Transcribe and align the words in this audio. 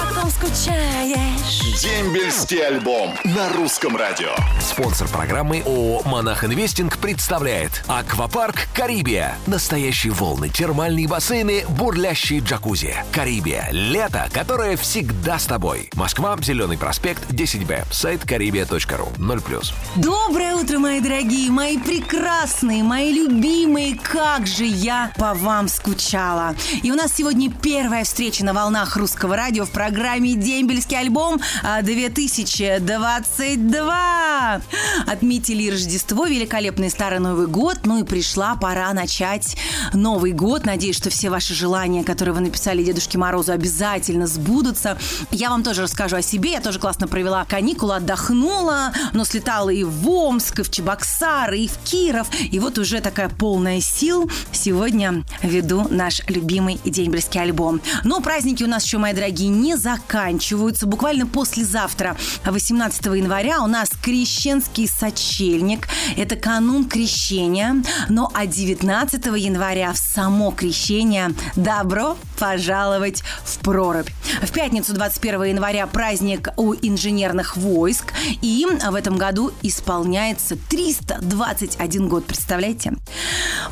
по 0.00 0.14
ком 0.14 0.30
скучаешь. 0.30 1.80
Дембельский 1.80 2.66
альбом 2.66 3.14
на 3.24 3.50
русском 3.50 3.96
радио. 3.96 4.30
Спонсор 4.60 5.08
программы 5.08 5.62
ООО 5.64 6.02
«Монах 6.04 6.44
Инвестинг» 6.44 6.98
представляет 6.98 7.84
Аквапарк 7.86 8.68
«Карибия». 8.74 9.36
Настоящие 9.46 10.12
волны, 10.12 10.48
термальные 10.48 11.06
бассейны, 11.08 11.64
бурлящие 11.68 12.40
джакузи. 12.40 12.94
«Карибия»— 13.12 13.68
лето, 13.72 14.28
которое 14.32 14.76
всегда 14.76 15.38
с 15.38 15.44
тобой. 15.44 15.90
Москва, 15.94 16.36
Зеленый 16.40 16.78
проспект, 16.78 17.30
10Б. 17.30 17.84
Сайт 17.92 18.22
карибия.ру. 18.26 19.08
0+. 19.18 19.72
Доброе 19.96 20.54
утро, 20.54 20.78
мои 20.78 21.00
дорогие, 21.00 21.50
мои 21.50 21.76
прекрасные, 21.76 22.82
мои 22.82 23.12
любимые. 23.12 23.98
Как 23.98 24.46
же 24.46 24.64
я 24.64 25.12
по 25.16 25.34
вам 25.34 25.68
скучала. 25.68 26.54
И 26.82 26.90
у 26.90 26.94
нас 26.94 27.12
сегодня 27.14 27.50
первая 27.50 28.04
встреча 28.04 28.44
на 28.44 28.54
волнах 28.54 28.96
русского 28.96 29.36
радио 29.36 29.66
в 29.66 29.70
программе 29.70 29.89
«Дембельский 29.90 30.98
альбом 30.98 31.40
2022». 31.62 34.62
Отметили 35.06 35.70
Рождество, 35.70 36.26
великолепный 36.26 36.90
Старый 36.90 37.20
Новый 37.20 37.46
год. 37.46 37.78
Ну 37.84 38.00
и 38.00 38.04
пришла 38.04 38.56
пора 38.56 38.92
начать 38.92 39.56
Новый 39.92 40.32
год. 40.32 40.64
Надеюсь, 40.64 40.96
что 40.96 41.10
все 41.10 41.30
ваши 41.30 41.54
желания, 41.54 42.02
которые 42.04 42.34
вы 42.34 42.40
написали 42.40 42.82
Дедушке 42.82 43.18
Морозу, 43.18 43.52
обязательно 43.52 44.26
сбудутся. 44.26 44.98
Я 45.30 45.50
вам 45.50 45.62
тоже 45.62 45.82
расскажу 45.82 46.16
о 46.16 46.22
себе. 46.22 46.52
Я 46.52 46.60
тоже 46.60 46.78
классно 46.78 47.08
провела 47.08 47.44
каникулы, 47.44 47.96
отдохнула, 47.96 48.92
но 49.12 49.24
слетала 49.24 49.70
и 49.70 49.84
в 49.84 50.08
Омск, 50.08 50.60
и 50.60 50.62
в 50.62 50.70
Чебоксары, 50.70 51.60
и 51.60 51.68
в 51.68 51.78
Киров. 51.78 52.28
И 52.50 52.58
вот 52.58 52.78
уже 52.78 53.00
такая 53.00 53.28
полная 53.28 53.80
сил. 53.80 54.30
Сегодня 54.52 55.24
веду 55.42 55.86
наш 55.90 56.22
любимый 56.28 56.80
дембельский 56.84 57.40
альбом. 57.40 57.80
Но 58.04 58.20
праздники 58.20 58.62
у 58.62 58.68
нас 58.68 58.84
еще, 58.84 58.98
мои 58.98 59.12
дорогие, 59.12 59.48
не 59.48 59.76
заканчиваются. 59.80 60.86
Буквально 60.86 61.26
послезавтра, 61.26 62.16
18 62.44 63.06
января, 63.06 63.62
у 63.62 63.66
нас 63.66 63.90
крещенский 64.02 64.86
сочельник. 64.86 65.88
Это 66.16 66.36
канун 66.36 66.88
крещения. 66.88 67.82
Ну 68.08 68.28
а 68.34 68.46
19 68.46 69.26
января 69.36 69.92
в 69.92 69.98
само 69.98 70.50
крещение 70.50 71.30
добро 71.56 72.16
пожаловать 72.38 73.22
в 73.44 73.58
прорубь. 73.58 74.08
В 74.42 74.52
пятницу 74.52 74.92
21 74.94 75.44
января 75.44 75.86
праздник 75.86 76.48
у 76.56 76.74
инженерных 76.74 77.56
войск. 77.56 78.12
И 78.42 78.66
в 78.66 78.94
этом 78.94 79.16
году 79.16 79.52
исполняется 79.62 80.56
321 80.68 82.08
год. 82.08 82.26
Представляете? 82.26 82.92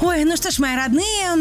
Ой, 0.00 0.24
ну 0.24 0.36
что 0.36 0.50
ж, 0.50 0.58
мои 0.58 0.76
родные, 0.76 1.34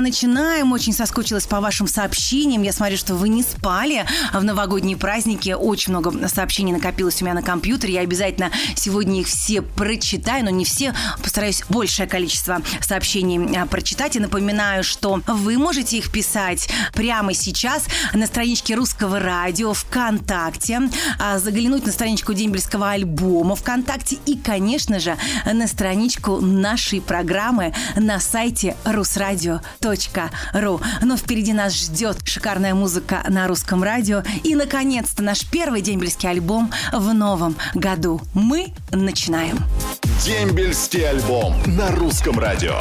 начинаем. 0.00 0.72
Очень 0.72 0.92
соскучилась 0.92 1.46
по 1.46 1.60
вашим 1.60 1.88
сообщениям. 1.88 2.62
Я 2.62 2.72
смотрю, 2.72 2.96
что 2.96 3.14
вы 3.14 3.28
не 3.28 3.42
спали 3.42 3.95
в 4.32 4.42
новогодние 4.42 4.96
праздники. 4.96 5.50
Очень 5.50 5.92
много 5.92 6.28
сообщений 6.28 6.72
накопилось 6.72 7.22
у 7.22 7.24
меня 7.24 7.34
на 7.34 7.42
компьютере. 7.42 7.94
Я 7.94 8.00
обязательно 8.00 8.50
сегодня 8.74 9.20
их 9.20 9.28
все 9.28 9.62
прочитаю, 9.62 10.44
но 10.44 10.50
не 10.50 10.64
все. 10.64 10.94
Постараюсь 11.22 11.64
большее 11.68 12.06
количество 12.06 12.60
сообщений 12.80 13.56
а, 13.56 13.66
прочитать. 13.66 14.16
И 14.16 14.20
напоминаю, 14.20 14.84
что 14.84 15.20
вы 15.26 15.58
можете 15.58 15.98
их 15.98 16.10
писать 16.10 16.68
прямо 16.92 17.34
сейчас 17.34 17.86
на 18.12 18.26
страничке 18.26 18.74
Русского 18.74 19.20
радио 19.20 19.72
ВКонтакте, 19.72 20.82
а, 21.18 21.38
заглянуть 21.38 21.86
на 21.86 21.92
страничку 21.92 22.32
Дембельского 22.34 22.90
альбома 22.90 23.56
ВКонтакте 23.56 24.18
и, 24.26 24.36
конечно 24.36 24.98
же, 24.98 25.16
на 25.44 25.66
страничку 25.66 26.40
нашей 26.40 27.00
программы 27.00 27.74
на 27.96 28.20
сайте 28.20 28.76
rusradio.ru. 28.84 30.82
Но 31.02 31.16
впереди 31.16 31.52
нас 31.52 31.74
ждет 31.74 32.18
шикарная 32.24 32.74
музыка 32.74 33.24
на 33.28 33.46
русском 33.46 33.82
радио 33.86 34.22
и, 34.42 34.54
наконец-то, 34.56 35.22
наш 35.22 35.46
первый 35.46 35.80
дембельский 35.80 36.28
альбом 36.28 36.72
в 36.92 37.14
новом 37.14 37.56
году. 37.74 38.20
Мы 38.34 38.72
начинаем. 38.90 39.58
Дембельский 40.24 41.08
альбом 41.08 41.54
на 41.66 41.90
русском 41.92 42.38
радио. 42.38 42.80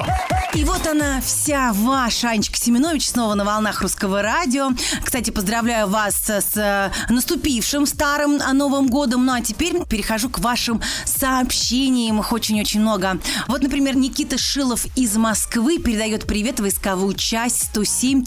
И 0.54 0.64
вот 0.64 0.88
она 0.88 1.20
вся 1.20 1.74
ваша, 1.74 2.30
Анечка 2.30 2.56
Семенович, 2.58 3.10
снова 3.10 3.34
на 3.34 3.44
волнах 3.44 3.82
русского 3.82 4.22
радио. 4.22 4.70
Кстати, 5.04 5.30
поздравляю 5.30 5.88
вас 5.88 6.16
с 6.16 6.92
наступившим 7.10 7.86
старым 7.86 8.38
Новым 8.54 8.88
годом. 8.88 9.26
Ну 9.26 9.34
а 9.34 9.42
теперь 9.42 9.84
перехожу 9.90 10.30
к 10.30 10.40
вашим 10.40 10.82
сообщениям. 11.04 12.22
Их 12.22 12.32
очень-очень 12.32 12.80
много. 12.80 13.20
Вот, 13.48 13.64
например, 13.64 13.98
Никита 13.98 14.38
Шилов 14.38 14.86
из 14.96 15.18
Москвы 15.18 15.78
передает 15.78 16.26
привет 16.26 16.62
войсковую 16.62 17.16
часть 17.16 17.66
107 17.72 18.24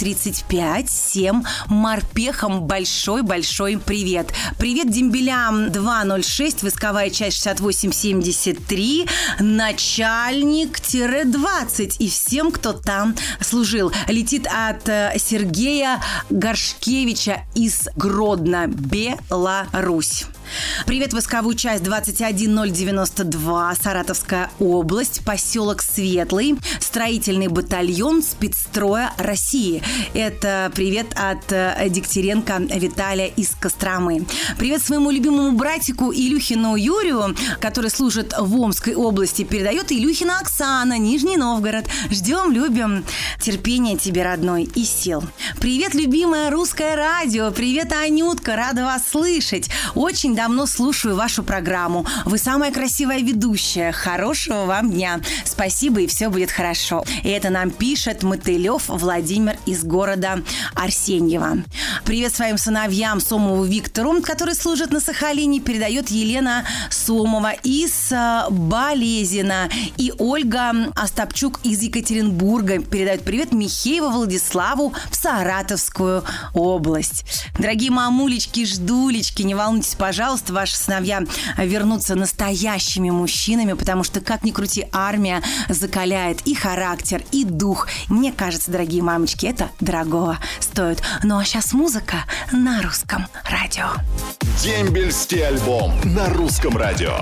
7 0.86 1.42
морпехам 1.68 2.64
большой-большой 2.64 3.78
привет. 3.78 4.34
Привет 4.58 4.90
дембелям 4.90 5.72
206, 5.72 6.62
войсковая 6.62 7.08
часть 7.08 7.42
6873, 7.42 8.97
начальник-20 9.38 11.96
и 11.98 12.08
всем, 12.08 12.50
кто 12.50 12.72
там 12.72 13.14
служил. 13.40 13.92
Летит 14.08 14.46
от 14.46 14.88
э, 14.88 15.12
Сергея 15.18 16.00
Горшкевича 16.30 17.42
из 17.54 17.88
Гродно, 17.96 18.66
Беларусь. 18.66 20.24
Привет, 20.86 21.12
войсковую 21.12 21.54
часть 21.54 21.82
21092, 21.84 23.74
Саратовская 23.74 24.50
область, 24.58 25.24
поселок 25.24 25.82
Светлый, 25.82 26.56
строительный 26.80 27.48
батальон 27.48 28.22
спецстроя 28.22 29.12
России. 29.18 29.82
Это 30.14 30.72
привет 30.74 31.08
от 31.14 31.52
э, 31.52 31.88
Дегтяренко 31.90 32.58
Виталия 32.74 33.26
из 33.26 33.50
Костромы. 33.50 34.24
Привет 34.58 34.82
своему 34.82 35.10
любимому 35.10 35.52
братику 35.52 36.12
Илюхину 36.12 36.76
Юрию, 36.76 37.36
который 37.60 37.90
служит 37.90 38.32
в 38.38 38.58
Омской 38.58 38.94
области, 38.94 39.44
передает 39.44 39.92
Илюхина 39.92 40.38
Оксана, 40.40 40.98
Нижний 40.98 41.36
Новгород. 41.36 41.84
Ждем, 42.10 42.52
любим. 42.52 43.04
Терпения 43.40 43.96
тебе, 43.96 44.22
родной, 44.22 44.64
и 44.64 44.84
сил. 44.84 45.24
Привет, 45.60 45.94
любимое 45.94 46.50
русское 46.50 46.96
радио. 46.96 47.50
Привет, 47.50 47.92
Анютка, 47.92 48.56
рада 48.56 48.84
вас 48.84 49.02
слышать. 49.08 49.68
Очень 49.94 50.37
давно 50.38 50.66
слушаю 50.66 51.16
вашу 51.16 51.42
программу. 51.42 52.06
Вы 52.24 52.38
самая 52.38 52.70
красивая 52.70 53.18
ведущая. 53.18 53.90
Хорошего 53.90 54.66
вам 54.66 54.92
дня. 54.92 55.18
Спасибо, 55.44 56.02
и 56.02 56.06
все 56.06 56.28
будет 56.28 56.52
хорошо. 56.52 57.04
И 57.24 57.28
это 57.28 57.50
нам 57.50 57.72
пишет 57.72 58.22
Мотылев 58.22 58.84
Владимир 58.86 59.56
из 59.66 59.82
города 59.82 60.44
Арсеньева. 60.76 61.64
Привет 62.04 62.32
своим 62.32 62.56
сыновьям 62.56 63.20
Сомову 63.20 63.64
Виктору, 63.64 64.22
который 64.22 64.54
служит 64.54 64.92
на 64.92 65.00
Сахалине, 65.00 65.58
передает 65.58 66.08
Елена 66.08 66.64
Сомова 66.88 67.54
из 67.64 68.12
э, 68.12 68.44
Болезина. 68.48 69.68
И 69.96 70.12
Ольга 70.18 70.92
Остапчук 70.94 71.58
из 71.64 71.82
Екатеринбурга 71.82 72.78
передает 72.80 73.24
привет 73.24 73.50
Михееву 73.50 74.10
Владиславу 74.10 74.94
в 75.10 75.16
Саратовскую 75.16 76.22
область. 76.54 77.24
Дорогие 77.58 77.90
мамулечки, 77.90 78.64
ждулечки, 78.64 79.42
не 79.42 79.56
волнуйтесь, 79.56 79.96
пожалуйста, 79.96 80.27
ваши 80.50 80.76
сыновья 80.76 81.22
вернутся 81.56 82.14
настоящими 82.14 83.10
мужчинами, 83.10 83.72
потому 83.72 84.04
что, 84.04 84.20
как 84.20 84.44
ни 84.44 84.50
крути, 84.50 84.86
армия 84.92 85.42
закаляет 85.68 86.46
и 86.46 86.54
характер, 86.54 87.22
и 87.32 87.44
дух. 87.44 87.88
Мне 88.08 88.32
кажется, 88.32 88.70
дорогие 88.70 89.02
мамочки, 89.02 89.46
это 89.46 89.70
дорогого 89.80 90.38
стоит. 90.60 91.02
Ну 91.22 91.38
а 91.38 91.44
сейчас 91.44 91.72
музыка 91.72 92.24
на 92.52 92.82
русском 92.82 93.26
радио. 93.50 93.86
Дембельский 94.62 95.46
альбом 95.46 95.92
на 96.04 96.28
русском 96.28 96.76
радио. 96.76 97.18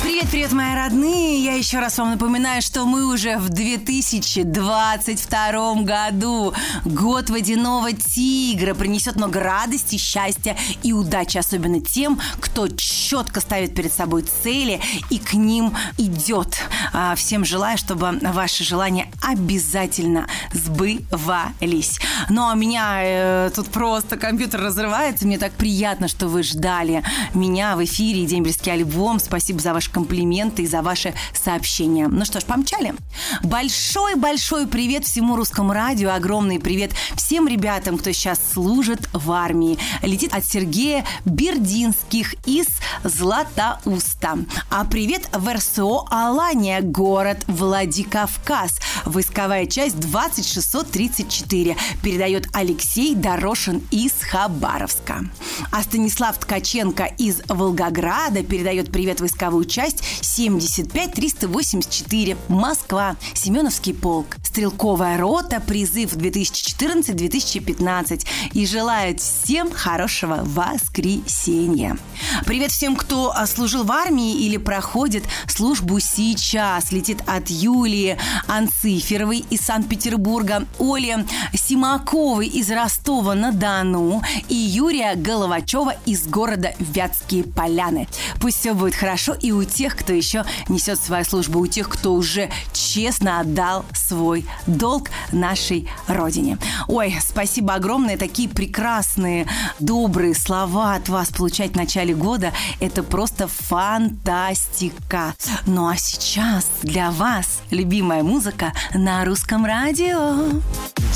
Привет, 0.00 0.28
привет, 0.30 0.52
мои 0.52 0.76
родные! 0.76 1.44
Я 1.44 1.54
еще 1.54 1.80
раз 1.80 1.98
вам 1.98 2.12
напоминаю, 2.12 2.62
что 2.62 2.84
мы 2.84 3.04
уже 3.04 3.36
в 3.36 3.48
2022 3.48 5.74
году. 5.82 6.54
Год 6.84 7.30
водяного 7.30 7.92
тигра 7.92 8.74
принесет 8.74 9.16
много 9.16 9.40
радости, 9.40 9.96
счастья 9.96 10.56
и 10.84 10.92
удачи, 10.92 11.36
особенно 11.36 11.80
тем, 11.80 12.20
кто 12.38 12.68
четко 12.68 13.40
ставит 13.40 13.74
перед 13.74 13.92
собой 13.92 14.22
цели 14.22 14.80
и 15.10 15.18
к 15.18 15.34
ним 15.34 15.74
идет. 15.98 16.60
А, 16.92 17.16
всем 17.16 17.44
желаю, 17.44 17.76
чтобы 17.76 18.20
ваши 18.22 18.62
желания 18.62 19.10
обязательно 19.20 20.28
сбывались. 20.52 21.98
Ну, 22.28 22.48
а 22.48 22.54
меня 22.54 23.00
э, 23.02 23.50
тут 23.54 23.68
просто 23.68 24.16
компьютер 24.16 24.60
разрывается. 24.60 25.26
Мне 25.26 25.38
так 25.38 25.50
приятно, 25.52 26.06
что 26.06 26.28
вы 26.28 26.44
ждали 26.44 27.02
меня 27.34 27.74
в 27.76 27.84
эфире 27.84 28.26
«Дембельский 28.26 28.72
альбом». 28.72 29.18
Спасибо 29.18 29.58
за 29.60 29.74
ваши 29.88 29.92
комплименты 29.92 30.62
и 30.62 30.66
за 30.66 30.82
ваши 30.82 31.14
сообщения. 31.32 32.08
Ну 32.08 32.24
что 32.24 32.40
ж, 32.40 32.44
помчали. 32.44 32.94
Большой-большой 33.42 34.66
привет 34.66 35.04
всему 35.04 35.36
русскому 35.36 35.72
радио. 35.72 36.10
Огромный 36.10 36.58
привет 36.58 36.92
всем 37.16 37.48
ребятам, 37.48 37.98
кто 37.98 38.12
сейчас 38.12 38.40
служит 38.52 39.08
в 39.12 39.30
армии. 39.30 39.78
Летит 40.02 40.34
от 40.34 40.44
Сергея 40.44 41.04
Бердинских 41.24 42.34
из 42.46 42.66
Златоуста. 43.04 44.38
А 44.70 44.84
привет 44.84 45.28
в 45.32 45.52
РСО 45.52 46.06
Алания, 46.10 46.80
город 46.80 47.44
Владикавказ. 47.46 48.80
Войсковая 49.04 49.66
часть 49.66 49.98
20634 49.98 51.76
передает 52.02 52.46
Алексей 52.52 53.14
Дорошин 53.14 53.82
из 53.90 54.12
Хабаровска. 54.22 55.24
А 55.70 55.82
Станислав 55.82 56.38
Ткаченко 56.38 57.04
из 57.18 57.40
Волгограда 57.48 58.42
передает 58.42 58.92
привет 58.92 59.20
войсковую 59.20 59.64
часть 59.64 59.77
75384 59.78 62.36
Москва, 62.48 63.14
Семеновский 63.34 63.94
полк, 63.94 64.36
стрелковая 64.42 65.16
рота, 65.18 65.60
призыв 65.60 66.14
2014-2015 66.14 68.26
и 68.54 68.66
желает 68.66 69.20
всем 69.20 69.70
хорошего 69.70 70.40
воскресенья. 70.42 71.96
Привет 72.44 72.72
всем, 72.72 72.96
кто 72.96 73.32
служил 73.46 73.84
в 73.84 73.92
армии 73.92 74.44
или 74.44 74.56
проходит 74.56 75.22
службу 75.46 76.00
сейчас. 76.00 76.90
Летит 76.90 77.22
от 77.26 77.48
Юлии 77.48 78.18
Анциферовой 78.48 79.44
из 79.50 79.60
Санкт-Петербурга, 79.60 80.66
Оли 80.78 81.24
Симаковой 81.54 82.48
из 82.48 82.70
Ростова-на-Дону 82.70 84.22
и 84.48 84.54
Юрия 84.54 85.14
Головачева 85.14 85.94
из 86.06 86.26
города 86.26 86.72
Вятские 86.78 87.44
Поляны. 87.44 88.08
Пусть 88.40 88.58
все 88.58 88.72
будет 88.74 88.94
хорошо 88.94 89.34
и 89.34 89.52
у 89.52 89.64
тех, 89.68 89.96
кто 89.96 90.12
еще 90.12 90.44
несет 90.68 91.00
свою 91.00 91.24
службу, 91.24 91.60
у 91.60 91.66
тех, 91.66 91.88
кто 91.88 92.14
уже 92.14 92.50
честно 92.72 93.40
отдал 93.40 93.84
свой 93.94 94.46
долг 94.66 95.10
нашей 95.32 95.88
Родине. 96.06 96.58
Ой, 96.88 97.16
спасибо 97.20 97.74
огромное. 97.74 98.16
Такие 98.16 98.48
прекрасные, 98.48 99.46
добрые 99.78 100.34
слова 100.34 100.94
от 100.94 101.08
вас 101.08 101.28
получать 101.28 101.72
в 101.72 101.76
начале 101.76 102.14
года. 102.14 102.52
Это 102.80 103.02
просто 103.02 103.48
фантастика. 103.48 105.34
Ну 105.66 105.88
а 105.88 105.96
сейчас 105.96 106.70
для 106.82 107.10
вас 107.10 107.60
любимая 107.70 108.22
музыка 108.22 108.72
на 108.94 109.24
русском 109.24 109.64
радио. 109.64 110.60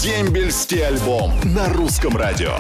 Дембельский 0.01 0.87
альбом 0.87 1.33
на 1.45 1.69
русском 1.69 2.17
радио. 2.17 2.59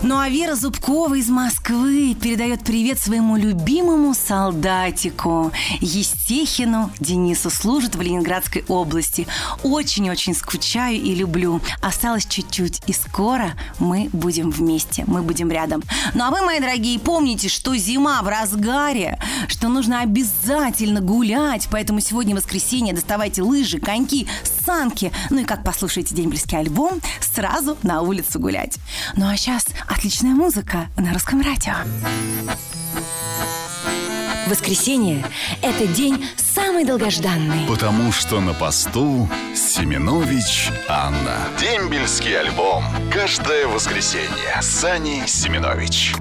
Ну 0.02 0.18
а 0.18 0.28
Вера 0.28 0.54
Зубкова 0.54 1.14
из 1.14 1.30
Москвы 1.30 2.14
передает 2.14 2.62
привет 2.62 2.98
своему 2.98 3.36
любимому 3.36 4.12
солдатику 4.12 5.50
Естехину 5.80 6.92
Денису. 7.00 7.48
Служит 7.48 7.94
в 7.94 8.02
Ленинградской 8.02 8.66
области. 8.68 9.26
Очень-очень 9.62 10.34
скучаю 10.34 10.96
и 10.96 11.14
люблю. 11.14 11.62
Осталось 11.80 12.26
чуть-чуть, 12.26 12.82
и 12.86 12.92
скоро 12.92 13.52
мы 13.78 14.10
будем 14.12 14.50
вместе, 14.50 15.04
мы 15.06 15.22
будем 15.22 15.50
рядом. 15.50 15.82
Ну 16.12 16.24
а 16.24 16.30
вы, 16.30 16.42
мои 16.42 16.60
дорогие, 16.60 16.98
помните, 16.98 17.48
что 17.48 17.74
зима 17.76 18.20
в 18.20 18.28
разгаре, 18.28 19.18
что 19.48 19.68
нужно 19.68 20.00
обязательно 20.00 21.00
гулять, 21.00 21.68
поэтому 21.70 22.00
сегодня 22.00 22.34
воскресенье, 22.34 22.94
доставайте 22.94 23.42
лыжи, 23.42 23.78
коньки, 23.78 24.26
санки, 24.64 25.12
ну 25.30 25.40
и 25.40 25.44
как 25.44 25.64
послушаете 25.64 26.14
дембельский 26.14 26.58
альбом, 26.58 27.00
сразу 27.20 27.76
на 27.82 28.02
улицу 28.02 28.38
гулять. 28.38 28.78
Ну 29.16 29.28
а 29.28 29.36
сейчас 29.36 29.66
отличная 29.88 30.32
музыка 30.32 30.88
на 30.96 31.12
русском 31.12 31.40
радио. 31.40 31.74
Воскресенье– 34.48 35.24
это 35.62 35.86
день 35.86 36.26
самый 36.36 36.84
долгожданный. 36.84 37.66
Потому 37.68 38.10
что 38.12 38.40
на 38.40 38.52
посту 38.52 39.28
Семенович 39.54 40.70
Анна. 40.88 41.36
Дембельский 41.60 42.38
альбом. 42.38 42.84
Каждое 43.12 43.66
воскресенье. 43.66 44.60
Сани 44.60 45.22
Семенович. 45.26 46.14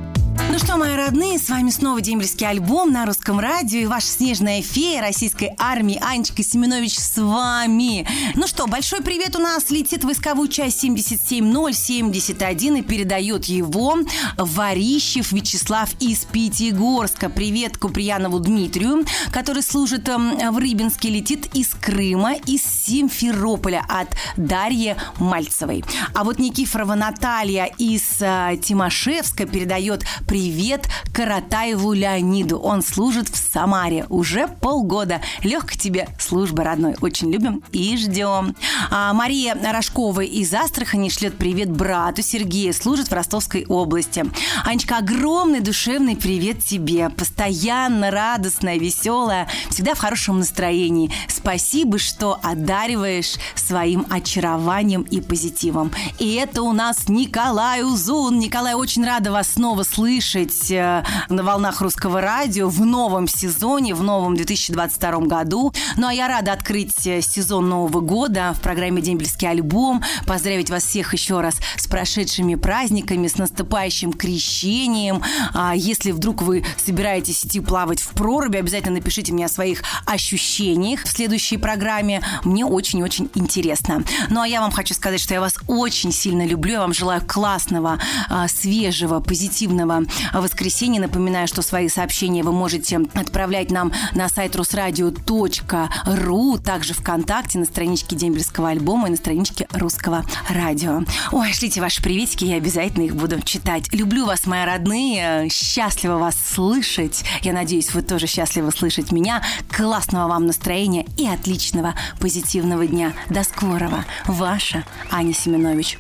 Ну 0.51 0.59
что, 0.59 0.77
мои 0.77 0.95
родные, 0.95 1.39
с 1.39 1.49
вами 1.49 1.69
снова 1.69 2.01
дембельский 2.01 2.45
альбом 2.47 2.91
на 2.91 3.05
русском 3.05 3.39
радио 3.39 3.79
и 3.79 3.85
ваша 3.85 4.07
снежная 4.07 4.61
фея 4.61 5.01
российской 5.01 5.51
армии 5.57 5.97
Анечка 6.01 6.43
Семенович 6.43 6.97
с 6.99 7.17
вами. 7.17 8.05
Ну 8.35 8.47
что, 8.47 8.67
большой 8.67 9.01
привет 9.01 9.35
у 9.35 9.39
нас 9.39 9.69
летит 9.69 10.03
войсковую 10.03 10.49
часть 10.49 10.81
77071 10.81 12.77
и 12.77 12.81
передает 12.81 13.45
его 13.45 13.99
Варищев 14.37 15.31
Вячеслав 15.31 15.89
из 15.99 16.25
Пятигорска. 16.25 17.29
Привет 17.29 17.77
Куприянову 17.77 18.39
Дмитрию, 18.39 19.05
который 19.31 19.63
служит 19.63 20.09
эм, 20.09 20.37
в 20.51 20.57
Рыбинске, 20.57 21.09
летит 21.09 21.55
из 21.55 21.69
Крыма, 21.69 22.33
из 22.33 22.63
Симферополя 22.63 23.85
от 23.87 24.09
Дарьи 24.35 24.95
Мальцевой. 25.17 25.83
А 26.13 26.23
вот 26.23 26.39
Никифорова 26.39 26.95
Наталья 26.95 27.65
из 27.77 28.03
э, 28.19 28.57
Тимошевска 28.61 29.45
передает 29.45 30.03
привет 30.27 30.87
Каратаеву 31.13 31.93
Леониду. 31.93 32.59
Он 32.59 32.81
служит 32.81 33.29
в 33.29 33.35
Самаре 33.35 34.05
уже 34.09 34.47
полгода. 34.47 35.21
Легко 35.43 35.73
тебе 35.75 36.09
служба, 36.19 36.63
родной. 36.63 36.95
Очень 37.01 37.31
любим 37.31 37.63
и 37.71 37.97
ждем. 37.97 38.55
А 38.89 39.13
Мария 39.13 39.55
Рожкова 39.55 40.21
из 40.21 40.53
Астрахани 40.53 41.09
шлет 41.09 41.37
привет 41.37 41.71
брату 41.71 42.21
Сергею. 42.21 42.73
Служит 42.73 43.07
в 43.07 43.13
Ростовской 43.13 43.65
области. 43.65 44.25
Анечка, 44.63 44.97
огромный 44.97 45.59
душевный 45.59 46.15
привет 46.15 46.63
тебе. 46.63 47.09
Постоянно 47.09 48.11
радостная, 48.11 48.77
веселая. 48.77 49.47
Всегда 49.69 49.95
в 49.95 49.99
хорошем 49.99 50.39
настроении. 50.39 51.11
Спасибо, 51.27 51.97
что 51.97 52.39
одариваешь 52.43 53.37
своим 53.55 54.05
очарованием 54.09 55.01
и 55.01 55.19
позитивом. 55.21 55.91
И 56.19 56.35
это 56.35 56.61
у 56.61 56.73
нас 56.73 57.09
Николай 57.09 57.83
Узун. 57.83 58.37
Николай, 58.39 58.75
очень 58.75 59.03
рада 59.05 59.31
вас 59.31 59.53
снова 59.53 59.83
слышать 59.83 60.10
услышать 60.11 60.71
э, 60.71 61.03
на 61.29 61.43
волнах 61.43 61.81
русского 61.81 62.19
радио 62.19 62.67
в 62.67 62.85
новом 62.85 63.27
сезоне, 63.27 63.95
в 63.95 64.03
новом 64.03 64.35
2022 64.35 65.11
году. 65.21 65.73
Ну 65.95 66.07
а 66.07 66.13
я 66.13 66.27
рада 66.27 66.51
открыть 66.51 67.07
э, 67.07 67.21
сезон 67.21 67.69
Нового 67.69 68.01
года 68.01 68.53
в 68.57 68.61
программе 68.61 69.01
«Дембельский 69.01 69.49
альбом», 69.49 70.03
поздравить 70.27 70.69
вас 70.69 70.83
всех 70.83 71.13
еще 71.13 71.39
раз 71.39 71.55
с 71.77 71.87
прошедшими 71.87 72.55
праздниками, 72.55 73.27
с 73.27 73.37
наступающим 73.37 74.11
крещением. 74.11 75.23
А 75.53 75.73
если 75.75 76.11
вдруг 76.11 76.41
вы 76.41 76.65
собираетесь 76.77 77.45
идти 77.45 77.61
плавать 77.61 78.01
в 78.01 78.09
проруби, 78.09 78.57
обязательно 78.57 78.95
напишите 78.95 79.31
мне 79.31 79.45
о 79.45 79.49
своих 79.49 79.81
ощущениях 80.05 81.03
в 81.03 81.07
следующей 81.07 81.57
программе. 81.57 82.21
Мне 82.43 82.65
очень-очень 82.65 83.29
интересно. 83.35 84.03
Ну 84.29 84.41
а 84.41 84.47
я 84.47 84.59
вам 84.59 84.71
хочу 84.71 84.93
сказать, 84.93 85.21
что 85.21 85.33
я 85.33 85.41
вас 85.41 85.55
очень 85.67 86.11
сильно 86.11 86.45
люблю. 86.45 86.73
Я 86.73 86.79
вам 86.81 86.93
желаю 86.93 87.21
классного, 87.25 87.99
а, 88.29 88.47
свежего, 88.49 89.19
позитивного 89.21 90.00
воскресенья. 90.33 91.01
Напоминаю, 91.01 91.47
что 91.47 91.61
свои 91.61 91.89
сообщения 91.89 92.43
вы 92.43 92.51
можете 92.51 93.01
отправлять 93.13 93.71
нам 93.71 93.91
на 94.13 94.29
сайт 94.29 94.55
русрадио.ру, 94.55 96.57
также 96.57 96.93
ВКонтакте, 96.93 97.59
на 97.59 97.65
страничке 97.65 98.15
Дембельского 98.15 98.69
альбома 98.69 99.07
и 99.07 99.11
на 99.11 99.17
страничке 99.17 99.67
Русского 99.73 100.25
радио. 100.49 101.03
Ой, 101.31 101.51
шлите 101.53 101.81
ваши 101.81 102.01
приветики, 102.01 102.45
я 102.45 102.55
обязательно 102.55 103.03
их 103.03 103.15
буду 103.15 103.41
читать. 103.41 103.93
Люблю 103.93 104.25
вас, 104.25 104.45
мои 104.45 104.65
родные, 104.65 105.49
счастлива 105.49 106.17
вас 106.17 106.35
слышать. 106.35 107.23
Я 107.41 107.53
надеюсь, 107.53 107.93
вы 107.93 108.01
тоже 108.01 108.27
счастливы 108.27 108.71
слышать 108.71 109.11
меня. 109.11 109.43
Классного 109.69 110.27
вам 110.27 110.45
настроения 110.45 111.05
и 111.17 111.27
отличного 111.27 111.95
позитивного 112.19 112.87
дня. 112.87 113.13
До 113.29 113.43
скорого. 113.43 114.05
Ваша 114.25 114.83
Аня 115.11 115.33
Семенович. 115.33 115.97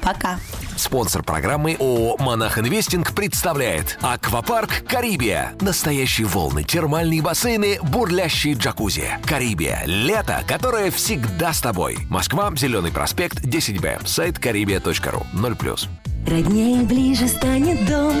Пока. 0.00 0.38
Спонсор 0.78 1.24
программы 1.24 1.76
ООО 1.78 2.16
«Монах 2.18 2.56
Инвестинг» 2.58 3.12
представляет 3.12 3.98
Аквапарк 4.00 4.84
«Карибия». 4.86 5.52
Настоящие 5.60 6.28
волны, 6.28 6.62
термальные 6.62 7.20
бассейны, 7.20 7.80
бурлящие 7.82 8.54
джакузи. 8.54 9.18
«Карибия»— 9.26 9.82
лето, 9.86 10.44
которое 10.46 10.92
всегда 10.92 11.52
с 11.52 11.60
тобой. 11.60 11.98
Москва, 12.08 12.52
Зеленый 12.56 12.92
проспект, 12.92 13.44
10Б. 13.44 14.06
Сайт 14.06 14.38
карибия.ру. 14.38 15.26
0+. 15.34 15.88
Роднее 16.28 16.82
ближе 16.82 17.26
станет 17.26 17.84
дом 17.86 18.14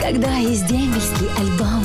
Когда 0.00 0.36
есть 0.36 0.66
дембельский 0.66 1.28
альбом 1.38 1.84